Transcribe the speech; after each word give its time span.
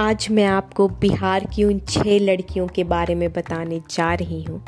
आज 0.00 0.26
मैं 0.30 0.44
आपको 0.44 0.88
बिहार 0.88 1.44
की 1.44 1.64
उन 1.64 1.80
छह 1.88 2.18
लड़कियों 2.18 2.66
के 2.66 2.84
बारे 2.84 3.14
में 3.14 3.32
बताने 3.32 3.80
जा 3.90 4.14
रही 4.14 4.42
हूँ, 4.42 4.62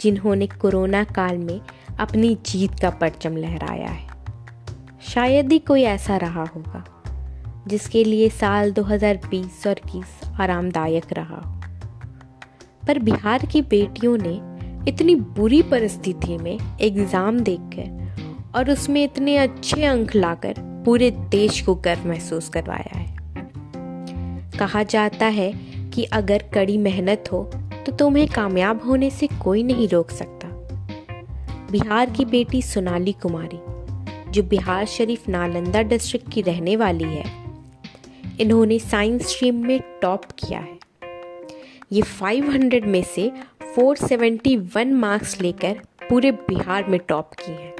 जिन्होंने 0.00 0.46
कोरोना 0.46 1.04
काल 1.04 1.38
में 1.38 1.60
अपनी 1.98 2.38
जीत 2.46 2.78
का 2.82 2.90
परचम 2.90 3.36
लहराया 3.36 3.88
है। 3.88 4.06
शायद 5.08 5.52
ही 5.52 5.58
कोई 5.58 5.82
ऐसा 5.82 6.16
रहा 6.16 6.44
होगा, 6.44 6.84
जिसके 7.68 8.04
लिए 8.04 8.28
साल 8.28 8.72
2020 8.72 9.66
और 9.66 9.74
21 9.74 10.40
आरामदायक 10.40 11.12
रहा 11.12 11.40
हो। 11.40 11.60
पर 12.86 12.98
बिहार 12.98 13.46
की 13.46 13.62
बेटियों 13.62 14.16
ने 14.20 14.34
इतनी 14.90 15.14
बुरी 15.14 15.62
परिस्थिति 15.62 16.38
में 16.38 16.58
एग्ज़ाम 16.80 17.40
देकर 17.40 18.52
और 18.56 18.70
उसमें 18.70 19.04
इतने 19.04 19.36
अच्छे 19.36 19.84
अंक 19.84 20.14
लाकर 20.14 20.54
पूरे 20.58 21.10
देश 21.10 21.60
को 21.60 21.74
गर्व 21.74 22.08
महसूस 22.08 22.48
करवाया 22.48 22.98
है। 22.98 23.23
कहा 24.58 24.82
जाता 24.82 25.26
है 25.26 25.52
कि 25.90 26.04
अगर 26.04 26.42
कड़ी 26.54 26.78
मेहनत 26.78 27.24
हो 27.32 27.42
तो 27.86 27.92
तुम्हें 27.92 28.26
कामयाब 28.28 28.82
होने 28.84 29.10
से 29.10 29.26
कोई 29.42 29.62
नहीं 29.62 29.88
रोक 29.88 30.10
सकता। 30.10 30.48
बिहार 31.70 32.10
की 32.10 32.24
बेटी 32.24 32.62
सोनाली 32.62 33.12
कुमारी, 33.12 33.58
जो 34.32 34.42
बिहार 34.42 34.84
शरीफ 34.86 35.28
नालंदा 35.28 35.82
डिस्ट्रिक्ट 35.82 36.32
की 36.32 36.42
रहने 36.42 36.76
वाली 36.76 37.04
है, 37.04 37.24
इन्होंने 38.40 38.78
साइंस 38.78 39.26
स्ट्रीम 39.26 39.66
में 39.66 39.80
टॉप 40.02 40.24
किया 40.38 40.60
है। 40.60 40.78
ये 41.92 42.02
500 42.02 42.86
में 42.86 43.02
से 43.04 43.30
471 43.74 44.92
मार्क्स 44.92 45.40
लेकर 45.40 45.80
पूरे 46.08 46.30
बिहार 46.32 46.88
में 46.88 46.98
टॉप 47.08 47.30
की 47.40 47.52
हैं। 47.52 47.74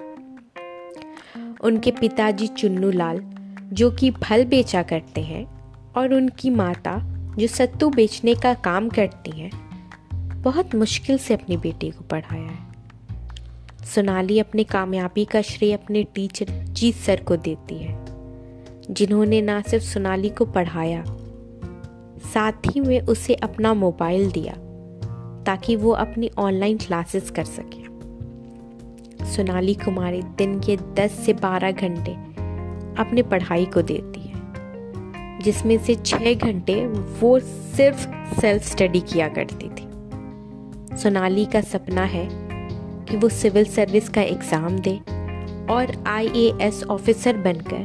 उनके 1.60 1.90
पिताजी 1.90 2.46
चुन्नू 2.46 2.90
लाल 2.90 3.20
जो 3.72 3.90
कि 3.90 4.10
फल 4.10 4.44
बेचा 4.44 4.82
करते 4.82 5.20
हैं 5.20 5.53
और 5.96 6.14
उनकी 6.14 6.50
माता, 6.50 6.98
जो 7.38 7.46
सत्तू 7.46 7.90
बेचने 7.90 8.34
का 8.34 8.54
काम 8.54 8.88
करती 8.88 9.40
हैं, 9.40 9.50
बहुत 10.42 10.74
मुश्किल 10.74 11.18
से 11.18 11.34
अपनी 11.34 11.56
बेटी 11.56 11.90
को 11.90 12.04
पढ़ाया 12.04 12.42
है। 12.42 12.74
सोनाली 13.84 14.38
अपने 14.38 14.64
कामयाबी 14.64 15.24
का 15.24 15.42
श्रेय 15.42 15.72
अपने 15.72 16.02
टीचर 16.04 16.46
जीत 16.48 16.94
सर 16.94 17.20
को 17.20 17.36
देती 17.36 17.78
है, 17.78 18.04
जिन्होंने 18.90 19.40
ना 19.42 19.60
सिर्फ़ 19.62 19.84
सोनाली 19.84 20.28
को 20.28 20.44
पढ़ाया, 20.44 21.04
साथ 22.34 22.52
ही 22.52 22.80
में 22.80 23.00
उसे 23.00 23.34
अपना 23.34 23.74
मोबाइल 23.74 24.30
दिया, 24.30 24.54
ताकि 25.44 25.76
वो 25.76 25.90
अपनी 25.90 26.30
ऑनलाइन 26.38 26.78
क्लासेस 26.78 27.30
कर 27.30 27.44
सके। 27.44 27.84
सोनाली 29.26 29.74
कुमारी 29.74 30.22
दिन 30.22 30.60
के 30.60 30.76
10 30.76 31.12
से 31.12 31.32
12 31.32 31.70
घंटे 31.70 32.12
अपने 33.02 33.22
पढ़ाई 33.22 33.64
को 33.64 33.82
देती 33.82 34.13
जिसमें 35.44 35.76
से 35.78 35.94
6 35.94 36.34
घंटे 36.34 36.74
वो 37.20 37.38
सिर्फ़ 37.40 38.06
सेल्फ 38.40 38.62
स्टडी 38.62 39.00
किया 39.00 39.28
करती 39.28 39.68
थी। 39.68 40.96
सोनाली 40.96 41.44
का 41.44 41.60
सपना 41.60 42.04
है 42.04 42.28
कि 43.06 43.16
वो 43.16 43.28
सिविल 43.28 43.64
सर्विस 43.64 44.08
का 44.08 44.22
एग्ज़ाम 44.22 44.78
दे 44.78 44.96
और 45.70 45.92
आईएएस 46.06 46.82
ऑफिसर 46.84 47.36
बनकर 47.36 47.84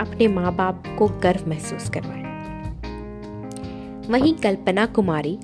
अपने 0.00 0.28
माँ 0.28 0.54
बाप 0.56 0.82
को 0.98 1.08
गर्व 1.22 1.48
महसूस 1.48 1.90
करवाए। 1.90 2.22
वहीं 4.10 4.34
कल्पना 4.34 4.86
कुमारी, 4.86 5.38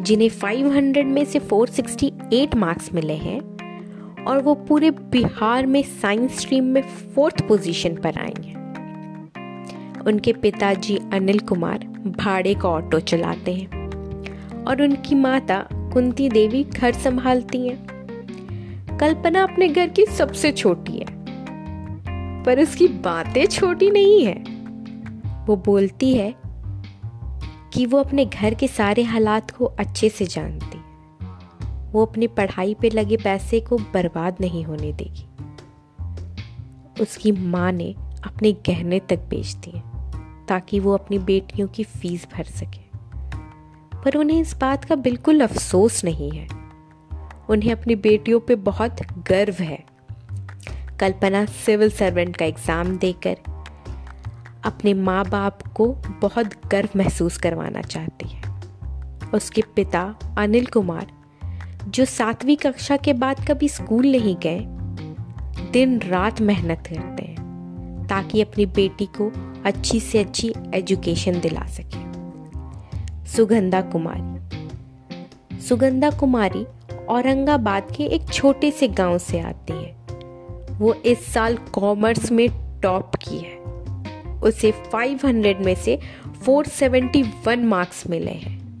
जिन्हें 0.00 0.28
500 0.40 1.04
में 1.04 1.24
से 1.24 1.38
468 1.40 2.54
मार्क्स 2.54 2.92
मिले 2.94 3.16
हैं 3.16 3.40
और 4.24 4.42
वो 4.42 4.54
पूरे 4.68 4.90
बिहार 4.90 5.66
में 5.66 5.82
साइंस 5.82 6.40
स्ट्रीम 6.40 6.64
में 6.64 6.82
फोर्थ 6.82 7.46
पोजीशन 7.48 7.94
पर 7.96 8.18
आई 8.18 8.34
हैं 8.44 8.53
उनके 10.06 10.32
पिताजी 10.32 10.96
अनिल 11.12 11.38
कुमार 11.38 11.78
भाड़े 12.18 12.54
का 12.54 12.68
ऑटो 12.68 13.00
चलाते 13.00 13.54
हैं 13.54 14.64
और 14.64 14.82
उनकी 14.82 15.14
माता 15.14 15.58
कुंती 15.72 16.28
देवी 16.28 16.64
घर 16.64 16.92
संभालती 16.92 17.68
हैं। 17.68 18.96
कल्पना 19.00 19.42
अपने 19.42 19.68
घर 19.68 19.88
की 19.88 20.06
सबसे 20.06 20.52
छोटी 20.52 20.98
है, 20.98 21.06
पर 22.44 22.60
उसकी 22.62 22.88
बातें 22.88 23.46
छोटी 23.46 23.90
नहीं 23.90 24.24
है। 24.24 24.34
वो 25.46 25.56
बोलती 25.56 26.14
है 26.14 26.34
कि 27.72 27.86
वो 27.86 27.98
अपने 27.98 28.24
घर 28.24 28.54
के 28.54 28.68
सारे 28.68 29.02
हालात 29.02 29.50
को 29.50 29.64
अच्छे 29.64 30.08
से 30.08 30.24
जानती। 30.24 30.78
वो 31.92 32.04
अपनी 32.06 32.26
पढ़ाई 32.26 32.74
पे 32.74 32.90
लगे 32.90 33.16
पैसे 33.16 33.60
को 33.60 33.78
बर्बाद 33.94 34.36
नहीं 34.40 34.64
होने 34.64 34.92
देगी। 34.92 35.26
उसकी 37.02 37.32
माँ 37.32 37.72
ने 37.72 37.94
अपने 38.24 38.52
गहने 38.52 39.00
तक 39.00 39.18
बेच 39.18 39.54
दिए। 39.54 39.82
ताकि 40.48 40.80
वो 40.80 40.94
अपनी 40.94 41.18
बेटियों 41.18 41.68
की 41.68 41.84
फ़ीस 41.84 42.26
भर 42.34 42.44
सके। 42.44 42.82
पर 44.04 44.16
उन्हें 44.16 44.40
इस 44.40 44.56
बात 44.56 44.84
का 44.84 44.94
बिल्कुल 44.94 45.40
अफसोस 45.40 46.04
नहीं 46.04 46.30
है। 46.30 46.46
उन्हें 47.48 47.72
अपनी 47.72 47.96
बेटियों 47.96 48.40
पे 48.40 48.54
बहुत 48.54 48.96
गर्व 49.28 49.54
है। 49.54 49.84
कल्पना 51.00 51.44
सिविल 51.44 51.90
सर्वेंट 51.90 52.36
का 52.36 52.44
एग्ज़ाम 52.44 52.96
देकर 52.96 53.36
अपने 54.64 54.94
माँ 54.94 55.24
बाप 55.24 55.62
को 55.68 55.86
बहुत 56.22 56.50
गर्व 56.66 56.88
महसूस 56.96 57.38
करवाना 57.38 57.80
चाहती 57.80 58.28
है। 58.28 58.42
उसके 59.34 59.62
पिता 59.76 60.02
अनिल 60.38 60.66
कुमार, 60.66 61.06
जो 61.88 62.04
सातवीं 62.04 62.56
कक्षा 62.56 62.96
के 62.96 63.12
बाद 63.12 63.44
कभी 63.48 63.68
स्कूल 63.68 64.06
नहीं 64.06 64.36
गए 64.36 64.60
दिन 65.70 65.98
रात 66.00 66.40
मेहनत 66.40 66.86
करते 66.86 67.22
हैं, 67.22 68.06
ताकि 68.06 68.40
अपनी 68.42 68.66
बेटी 68.66 69.06
को 69.06 69.30
अच्छी 69.64 70.00
से 70.00 70.18
अच्छी 70.18 70.54
एजुकेशन 70.74 71.40
दिला 71.40 71.66
सके। 71.66 72.04
सुगंधा 73.26 73.80
कुमारी। 73.80 74.34
सुगंधा 75.60 76.10
कुमारी 76.10 76.66
औरंगाबाद 77.08 77.88
के 77.96 78.04
एक 78.04 78.28
छोटे 78.32 78.70
से 78.70 78.88
गाँव 78.88 79.18
से 79.18 79.40
आती 79.40 79.72
है। 79.72 79.96
वो 80.78 80.94
इस 80.94 81.32
साल 81.34 81.56
कॉमर्स 81.56 82.32
में 82.32 82.80
टॉप 82.80 83.12
की 83.14 83.38
है। 83.38 83.56
उसे 84.40 84.72
500 84.92 85.60
में 85.60 85.74
से 85.74 85.98
471 86.46 87.64
मार्क्स 87.64 88.10
मिले 88.10 88.30
हैं। 88.30 88.80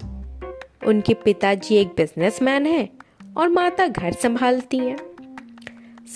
उनके 0.86 1.14
पिताजी 1.14 1.74
एक 1.74 1.88
बिजनेसमैन 1.88 2.66
है 2.66 2.88
और 3.36 3.48
माता 3.48 3.86
घर 3.86 4.12
संभालती 4.12 4.78
हैं। 4.78 4.98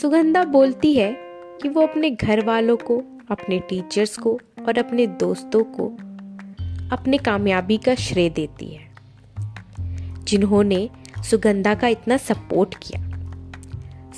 सुगंधा 0.00 0.44
बोलती 0.44 0.94
है 0.94 1.16
कि 1.62 1.68
वो 1.68 1.82
अपने 1.82 2.10
घर 2.10 2.44
वालों 2.44 2.76
को 2.76 3.02
अपने 3.30 3.58
टीचर्स 3.58 4.16
को 4.16 4.38
और 4.68 4.78
अपने 4.78 5.06
दोस्तों 5.06 5.64
को 5.64 5.86
अपने 6.96 7.18
कामयाबी 7.18 7.76
का 7.76 7.94
श्रेय 7.94 8.28
देती 8.30 8.66
है। 8.66 8.86
जिन्होंने 10.24 10.88
सुगंधा 11.30 11.74
का 11.74 11.88
इतना 11.88 12.16
सपोर्ट 12.16 12.74
किया। 12.74 13.02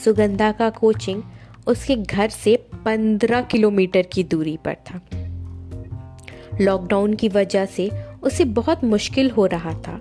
सुगंधा 0.04 0.50
का 0.52 0.70
कोचिंग 0.70 1.22
उसके 1.66 1.96
घर 1.96 2.28
से 2.28 2.56
पंद्रह 2.84 3.42
किलोमीटर 3.42 4.02
की 4.02 4.24
दूरी 4.24 4.56
पर 4.64 4.74
था। 4.74 5.00
लॉकडाउन 6.60 7.14
की 7.14 7.28
वजह 7.28 7.64
से 7.66 7.90
उसे 8.22 8.44
बहुत 8.44 8.84
मुश्किल 8.84 9.30
हो 9.30 9.46
रहा 9.46 9.72
था, 9.78 10.00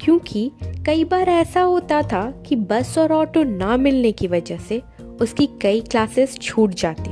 क्योंकि 0.00 0.50
कई 0.86 1.04
बार 1.04 1.28
ऐसा 1.28 1.60
होता 1.60 2.02
था 2.02 2.30
कि 2.46 2.56
बस 2.56 2.98
और 2.98 3.12
ऑटो 3.12 3.42
ना 3.42 3.76
मिलने 3.76 4.12
की 4.12 4.26
वजह 4.26 4.58
से 4.58 4.82
उसकी 5.20 5.48
कई 5.62 5.80
क्लासेस 5.80 6.38
छूट 6.38 6.70
जाती 6.70 7.10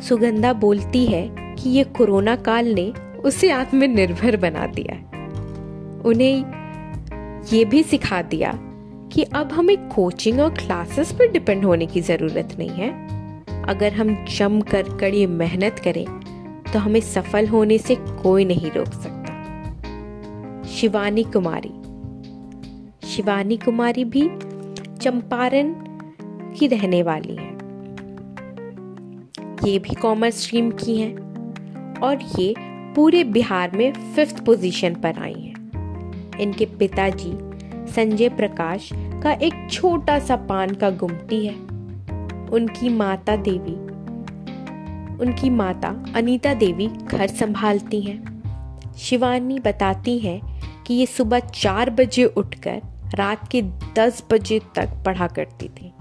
सुगंधा 0.00 0.52
बोलती 0.52 1.06
है 1.06 1.28
कि 1.54 1.70
ये 1.70 1.84
कोरोना 1.84 2.36
काल 2.36 2.66
ने 2.74 2.92
उसे 3.24 3.50
आत्मनिर्भर 3.50 4.36
बना 4.36 4.66
दिया 4.66 4.96
उन्हें 6.04 7.46
ये 7.52 7.64
भी 7.64 7.82
सिखा 7.82 8.22
दिया 8.22 8.52
कि 9.12 9.22
अब 9.22 9.52
हमें 9.52 9.76
कोचिंग 9.88 10.40
और 10.40 10.50
क्लासेस 10.50 11.12
पर 11.12 11.30
डिपेंड 11.32 11.64
होने 11.64 11.86
की 11.86 12.00
ज़रूरत 12.00 12.56
नहीं 12.58 12.70
है। 12.70 12.90
अगर 13.62 13.92
हम 13.92 14.14
जम 14.24 14.60
कर 14.60 14.82
कड़ी 14.96 15.26
मेहनत 15.26 15.78
करें 15.78 16.06
तो 16.72 16.78
हमें 16.78 17.00
सफल 17.00 17.46
होने 17.46 17.78
से 17.78 17.96
कोई 17.96 18.44
नहीं 18.44 18.70
रोक 18.70 18.86
सकता। 18.86 20.62
शिवानी 20.68 21.22
कुमारी। 21.22 21.72
शिवानी 23.08 23.56
कुमारी 23.56 24.04
भी 24.04 24.28
चंपारण 25.00 25.74
की 26.58 26.66
रहने 26.66 27.02
वाली 27.02 27.36
है। 27.36 27.55
ये 29.66 29.78
भी 29.78 29.94
कॉमर्स 29.94 30.42
स्ट्रीम 30.42 30.70
की 30.70 30.96
हैं 30.96 31.14
और 32.00 32.18
ये 32.38 32.54
पूरे 32.94 33.24
बिहार 33.24 33.70
में 33.70 33.92
फिफ्थ 33.92 34.44
पोजीशन 34.44 34.94
पर 34.94 35.18
आई 35.18 35.32
हैं। 35.32 36.38
इनके 36.38 36.64
पिताजी 36.64 37.32
संजय 37.92 38.28
प्रकाश 38.28 38.90
का 38.94 39.32
एक 39.32 39.68
छोटा 39.70 40.18
सा 40.18 40.36
पान 40.36 40.74
का 40.74 40.90
गुमटी 40.90 41.46
है। 41.46 41.54
उनकी 42.48 42.88
माता 42.88 43.36
देवी, 43.36 43.74
उनकी 45.24 45.50
माता 45.50 46.04
अनीता 46.14 46.54
देवी 46.54 46.86
घर 46.86 47.26
संभालती 47.26 48.00
हैं। 48.00 48.42
शिवानी 48.98 49.58
बताती 49.58 50.18
हैं 50.18 50.62
कि 50.86 50.94
ये 50.94 51.06
सुबह 51.06 51.38
चार 51.38 51.90
बजे 51.90 52.24
उठकर 52.24 52.82
रात 53.14 53.48
के 53.48 53.62
दस 53.96 54.24
बजे 54.32 54.60
तक 54.74 54.88
पढ़ा 55.06 55.26
करती 55.26 55.68
थी। 55.68 55.92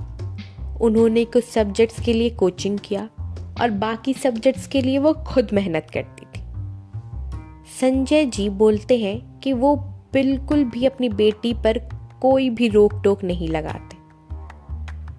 उन्होंने 0.81 1.25
कुछ 1.25 1.43
सब्जेक्ट्स 1.43 2.01
के 2.01 2.13
लिए 2.13 2.29
कोचिंग 2.29 2.79
किया। 2.83 3.09
और 3.61 3.69
बाकी 3.69 4.13
सब्जेक्ट्स 4.13 4.67
के 4.67 4.81
लिए 4.81 4.97
वो 4.97 5.13
खुद 5.13 5.47
मेहनत 5.53 5.87
करती 5.93 6.25
थी। 6.25 6.43
संजय 7.79 8.25
जी 8.25 8.49
बोलते 8.49 8.97
हैं 8.99 9.39
कि 9.39 9.53
वो 9.53 9.75
बिल्कुल 10.13 10.63
भी 10.63 10.85
अपनी 10.85 11.09
बेटी 11.09 11.53
पर 11.53 11.77
कोई 12.21 12.49
भी 12.49 12.67
रोक 12.67 13.01
टोक 13.03 13.23
नहीं 13.23 13.47
लगाते 13.47 13.95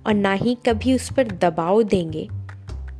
और 0.06 0.14
ना 0.14 0.32
ही 0.32 0.54
कभी 0.54 0.94
उस 0.94 1.12
पर 1.12 1.26
दबाव 1.26 1.82
देंगे 1.82 2.28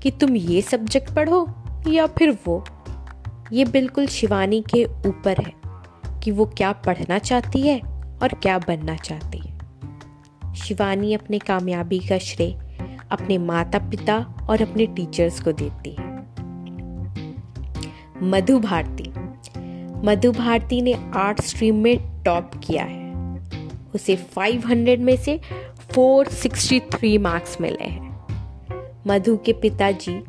कि 0.03 0.11
तुम 0.11 0.37
ये 0.37 0.63
सब्जेक्ट 0.63 1.15
पढ़ो 1.15 1.49
या 1.89 2.07
फिर 2.07 2.39
वो। 2.47 2.65
ये 3.53 3.65
बिल्कुल 3.65 4.07
शिवानी 4.07 4.65
के 4.75 4.85
ऊपर 4.85 5.41
है 5.41 5.53
कि 6.21 6.31
वो 6.31 6.47
क्या 6.47 6.73
पढ़ना 6.73 7.19
चाहती 7.19 7.61
है 7.63 7.81
और 8.23 8.29
क्या 8.29 8.59
बनना 8.59 8.97
चाहती 8.97 9.39
है। 9.39 9.57
शिवानी 10.55 11.15
अपने 11.15 11.39
कामयाबी 11.39 11.99
का 11.99 12.19
श्रेय 12.19 12.66
अपने 13.11 13.39
माता 13.39 13.79
पिता 13.79 14.17
और 14.51 14.63
अपने 14.63 14.87
टीचर्स 14.87 15.41
को 15.41 15.53
देती 15.53 15.91
है। 15.91 16.17
मधु 18.23 18.59
भारती। 18.59 19.13
मधु 20.07 20.33
भारती 20.33 20.83
ने 20.83 21.13
आर्ट 21.15 21.41
स्ट्रीम 21.41 21.77
में 21.77 22.23
टॉप 22.23 22.51
किया 22.65 22.85
है। 22.85 23.15
उसे 23.95 24.17
500 24.17 25.01
में 25.01 25.17
से 25.17 25.41
463 25.95 27.19
मार्क्स 27.19 27.61
मिले 27.61 27.85
हैं। 27.85 28.27
मधु 29.07 29.37
के 29.37 29.53
पिताजी 29.53 30.25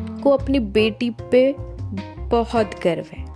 को 0.00 0.30
अपनी 0.30 0.58
बेटी 0.58 1.10
पे 1.10 1.54
बहुत 2.28 2.70
गर्व 2.84 3.04
है। 3.12 3.28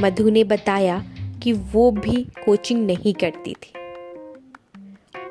मधु 0.00 0.30
ने 0.30 0.44
बताया 0.44 1.04
कि 1.42 1.52
वो 1.52 1.90
भी 1.90 2.24
कोचिंग 2.44 2.86
नहीं 2.86 3.14
करती 3.14 3.52
थी। 3.52 3.79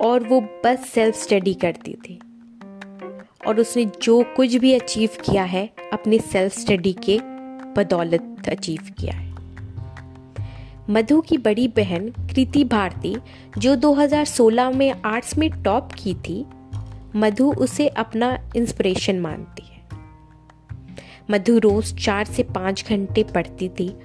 और 0.02 0.24
वो 0.24 0.42
बस 0.42 0.90
सेल्फ 0.90 1.16
स्टडी 1.16 1.54
करती 1.54 1.94
थी। 1.94 2.20
और 3.48 3.60
उसने 3.60 3.86
जो 4.02 4.24
कुछ 4.36 4.56
भी 4.56 4.74
अचीव 4.74 5.10
किया 5.24 5.44
है, 5.44 5.70
अपनी 5.94 6.20
सेल्फ 6.20 6.60
स्टडी 6.60 6.94
के 6.94 7.20
बदौलत 7.74 8.50
अचीव 8.50 8.80
किया 9.00 9.14
है। 9.14 9.36
मधु 10.90 11.22
की 11.22 11.38
बड़ी 11.38 11.68
बहन 11.68 12.10
कृति 12.10 12.64
भारती, 12.64 13.16
जो 13.58 13.76
2016 13.76 14.70
में 14.70 15.02
आर्ट्स 15.06 15.38
में 15.38 15.64
टॉप 15.64 15.90
की 15.92 16.14
थी, 16.14 16.46
मधु 17.16 17.54
उसे 17.54 17.88
अपना 17.88 18.52
इंस्पिरेशन 18.56 19.20
मानती 19.20 19.62
है। 19.62 19.80
मधु 21.32 21.58
रोज 21.58 22.06
चार 22.06 22.26
से 22.26 22.44
पाँच 22.44 22.86
घंटे 22.90 23.24
पढ़ती 23.24 23.70
थी 23.70 23.96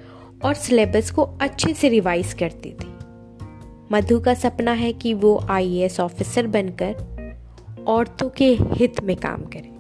और 0.45 0.55
सिलेबस 0.55 1.11
को 1.11 1.23
अच्छे 1.23 1.75
से 1.75 1.89
रिवाइज 1.89 2.33
करती 2.33 2.71
थी। 2.71 2.94
मधु 3.93 4.21
का 4.21 4.35
सपना 4.35 4.73
है 4.73 4.93
कि 4.93 5.15
वो 5.15 5.47
आईएएस 5.51 6.01
ऑफिसर 6.01 6.47
बनकर 6.47 6.95
औरतों 7.87 8.29
के 8.29 8.59
हित 8.61 9.01
में 9.05 9.17
काम 9.17 9.43
करे। 9.43 9.75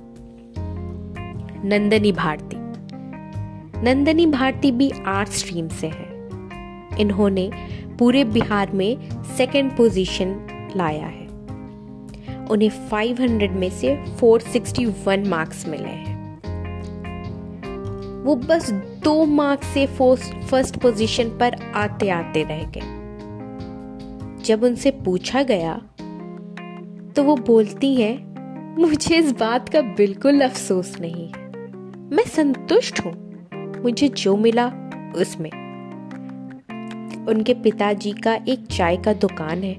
नंदनी 1.69 2.13
भारती। 2.13 2.57
नंदनी 3.83 4.27
भारती 4.27 4.73
भी 4.73 4.93
आर्ट 5.07 5.29
स्ट्रीम 5.29 5.69
से 5.69 5.87
है। 5.87 6.29
इन्होंने 7.01 7.51
पूरे 7.99 8.25
बिहार 8.25 8.71
में 8.71 9.09
सेकंड 9.37 9.77
पोजीशन 9.77 10.47
लाया 10.77 11.07
है। 11.07 11.29
उन्हें 12.47 12.89
500 12.89 13.51
में 13.51 13.71
से 13.71 14.05
461 14.21 15.27
मार्क्स 15.27 15.69
मिले 15.69 15.89
हैं। 15.89 16.41
वो 18.25 18.37
बस 18.37 18.71
दो 19.05 19.25
मार्क्स 19.25 19.67
से 19.67 19.87
फ़र्स्ट 19.87 20.77
पोजीशन 20.77 21.25
पर 21.25 21.55
आते 21.75 22.11
आते 22.11 22.43
रह 22.43 22.63
गए। 22.63 22.94
जब 24.45 24.65
उनसे 24.65 24.91
पूछा 24.91 25.43
गया 25.43 25.75
तो 27.17 27.23
वो 27.23 27.37
बोलती 27.37 27.95
है, 27.95 28.19
मुझे 28.81 29.17
इस 29.17 29.33
बात 29.33 29.69
का 29.69 29.81
बिल्कुल 29.81 30.41
अफसोस 30.41 30.97
नहीं। 31.01 31.29
है 31.29 31.45
मैं 32.17 32.25
संतुष्ट 32.25 33.01
हूँ। 33.01 33.13
मुझे 33.83 34.09
जो 34.09 34.37
मिला, 34.37 34.67
उसमें। 35.17 35.51
उनके 37.27 37.55
पिताजी 37.55 38.13
का 38.13 38.35
एक 38.49 38.67
चाय 38.67 38.97
का 38.97 39.13
दुकान 39.13 39.63
है 39.63 39.75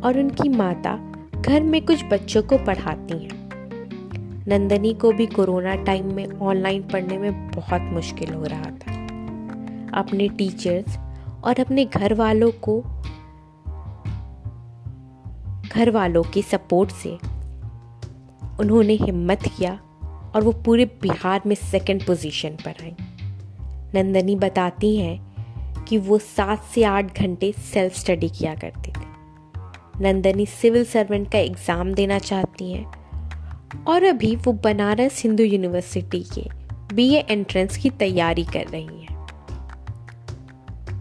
और 0.00 0.18
उनकी 0.18 0.48
माता 0.48 1.12
घर 1.40 1.62
में 1.62 1.84
कुछ 1.84 2.04
बच्चों 2.04 2.42
को 2.42 2.58
पढ़ाती 2.58 3.24
हैं। 3.24 3.50
नंदनी 4.48 4.94
को 4.94 5.12
भी 5.12 5.26
कोरोना 5.26 5.74
टाइम 5.74 6.14
में 6.14 6.38
ऑनलाइन 6.38 6.82
पढ़ने 6.82 7.18
में 7.18 7.48
बहुत 7.48 7.80
मुश्किल 7.80 8.34
हो 8.34 8.44
रहा 8.44 8.70
था। 8.70 8.92
अपने 10.00 10.28
टीचर्स 10.28 10.98
और 11.44 11.60
अपने 11.60 11.84
घर 11.84 12.14
वालों 12.14 12.50
को 12.50 12.84
घर 15.72 15.90
वालों 15.90 16.22
की 16.24 16.42
सपोर्ट 16.42 16.90
से। 16.92 17.10
उन्होंने 18.60 18.92
हिम्मत 18.92 19.42
किया 19.48 19.72
और 20.34 20.42
वो 20.44 20.52
पूरे 20.64 20.84
बिहार 21.02 21.42
में 21.46 21.54
सेकंड 21.54 22.06
पोजीशन 22.06 22.56
पर 22.64 22.82
आई। 22.82 22.94
नंदनी 23.94 24.36
बताती 24.36 24.96
हैं 24.96 25.84
कि 25.84 25.98
वो 25.98 26.18
सात 26.18 26.64
से 26.64 26.84
आठ 26.84 27.18
घंटे 27.18 27.52
सेल्फ 27.72 27.94
स्टडी 27.94 28.28
किया 28.28 28.54
करती 28.54 28.90
थी। 28.90 29.08
नंदनी 30.02 30.46
सिविल 30.46 30.84
सर्वेंट 30.84 31.30
का 31.32 31.38
एग्ज़ाम 31.38 31.92
देना 31.94 32.18
चाहती 32.18 32.72
हैं 32.72 33.84
और 33.84 34.04
अभी 34.04 34.34
वो 34.36 34.52
बनारस 34.64 35.22
हिंदू 35.24 35.44
यूनिवर्सिटी 35.44 36.22
के 36.34 36.48
बीए 36.94 37.20
एंट्रेंस 37.20 37.76
की 37.76 37.90
तैयारी 37.90 38.44
कर 38.44 38.66
रही 38.66 39.00
हैं। 39.00 39.18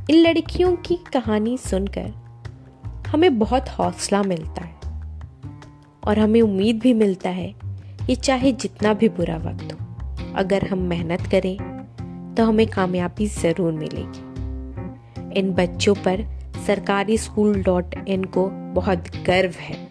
इन 0.10 0.16
लड़कियों 0.16 0.76
की 0.78 0.98
कहानी 1.14 1.58
सुनकर 1.58 2.12
हमें 3.12 3.38
बहुत 3.40 3.70
हौसला 3.70 4.22
मिलता 4.24 4.64
है 4.64 4.78
और 6.04 6.20
हमें 6.20 6.42
उम्मीद 6.42 6.80
भी 6.80 6.94
मिलता 6.94 7.30
है 7.30 7.54
कि 8.08 8.16
चाहे 8.16 8.52
जितना 8.52 8.94
भी 8.94 9.10
बुरा 9.10 9.38
वक्त 9.38 9.74
हो, 9.74 10.34
अगर 10.36 10.68
हम 10.68 10.80
मेहनत 10.80 11.22
करें 11.22 12.36
तो 12.36 12.46
हमें 12.46 12.66
कामयाबी 12.68 13.28
ज़रूर 13.28 13.72
मिलेगी। 13.74 15.40
इन 15.40 15.52
बच्चों 15.54 15.96
पर 15.96 16.24
सरकारी 16.68 17.18
स्कूल 17.18 17.62
डॉट 17.64 17.96
इन 18.08 18.24
को 18.24 18.48
बहुत 18.74 19.10
गर्व 19.28 19.54
है 19.60 19.88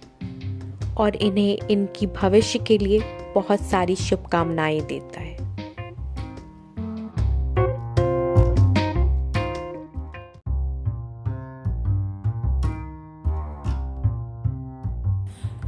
और 0.96 1.16
इन्हें 1.16 1.68
इनकी 1.70 2.06
भविष्य 2.06 2.58
के 2.58 2.78
लिए 2.78 3.00
बहुत 3.34 3.60
सारी 3.60 3.96
शुभकामनाएँ 3.96 4.80
देता 4.80 5.20
है। 5.20 5.47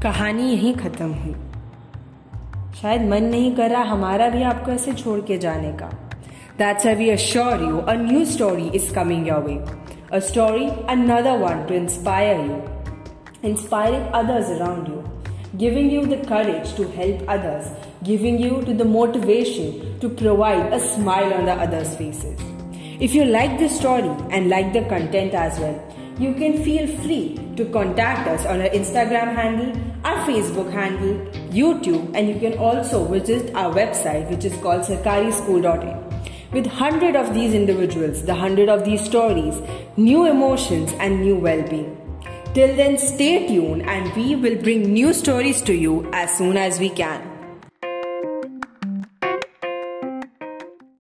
कहानी 0.03 0.43
यहीं 0.43 0.73
ख़त्म 0.75 1.07
हुई। 1.13 1.33
शायद 2.81 3.03
मन 3.09 3.25
नहीं 3.25 3.55
कर 3.57 3.71
रहा 3.71 3.83
हमारा 3.83 4.29
भी 4.29 4.43
आपको 4.43 4.71
ऐसे 4.71 4.93
छोड़ 4.93 5.21
के 5.21 5.37
जाने 5.39 5.73
का। 5.73 5.89
That's 6.59 6.87
I 6.87 6.95
we 6.95 7.09
assure 7.11 7.63
you 7.63 7.79
a 7.79 7.95
new 7.95 8.25
story 8.25 8.69
is 8.75 8.93
coming 8.95 9.29
your 9.29 9.43
way 9.43 9.59
a 10.13 10.19
story 10.29 10.69
another 10.91 11.37
one 11.39 11.65
to 11.69 11.75
inspire 11.75 12.41
you 12.41 12.57
inspiring 13.51 14.07
others 14.15 14.51
around 14.51 14.89
you 14.89 15.03
giving 15.59 15.93
you 15.93 16.05
the 16.07 16.23
courage 16.29 16.77
to 16.77 16.85
help 16.97 17.31
others 17.31 17.71
giving 18.05 18.41
you 18.41 18.61
to 18.61 18.73
the 18.73 18.87
motivation 18.87 19.99
to 20.03 20.09
provide 20.25 20.73
a 20.73 20.79
smile 20.87 21.33
on 21.33 21.47
the 21.47 21.59
others 21.67 21.97
faces 21.97 23.03
if 23.03 23.17
you 23.17 23.25
like 23.25 23.59
the 23.59 23.71
story 23.77 24.37
and 24.37 24.49
like 24.49 24.73
the 24.73 24.87
content 24.91 25.35
as 25.35 25.63
well 25.63 25.81
you 26.21 26.35
can 26.35 26.63
feel 26.63 26.87
free 26.99 27.41
to 27.57 27.65
contact 27.73 28.29
us 28.29 28.45
on 28.45 28.61
our 28.61 28.69
Instagram 28.69 29.35
handle, 29.35 29.73
our 30.05 30.19
Facebook 30.27 30.71
handle, 30.71 31.15
YouTube, 31.49 32.15
and 32.15 32.29
you 32.29 32.39
can 32.39 32.59
also 32.59 33.07
visit 33.07 33.55
our 33.55 33.73
website, 33.75 34.29
which 34.29 34.45
is 34.45 34.53
called 34.61 34.83
sarkarischool.in. 34.83 35.97
With 36.53 36.67
hundred 36.67 37.17
of 37.17 37.33
these 37.33 37.55
individuals, 37.55 38.23
the 38.25 38.35
hundred 38.35 38.69
of 38.69 38.85
these 38.85 39.03
stories, 39.03 39.63
new 39.97 40.27
emotions, 40.27 40.93
and 40.99 41.23
new 41.23 41.37
well-being. 41.37 41.97
Till 42.53 42.77
then, 42.77 42.99
stay 42.99 43.47
tuned 43.47 43.83
and 43.83 44.15
we 44.15 44.37
will 44.37 44.61
bring 44.61 44.93
new 44.93 45.15
stories 45.15 45.63
to 45.63 45.73
you 45.73 46.11
as 46.13 46.37
soon 46.37 46.59
as 46.59 46.79
we 46.79 46.91
can. 46.91 47.30